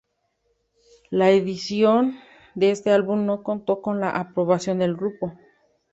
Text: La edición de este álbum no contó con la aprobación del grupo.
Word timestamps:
La 1.11 1.29
edición 1.29 2.17
de 2.55 2.71
este 2.71 2.89
álbum 2.91 3.27
no 3.27 3.43
contó 3.43 3.83
con 3.83 3.99
la 3.99 4.09
aprobación 4.09 4.79
del 4.79 4.95
grupo. 4.95 5.37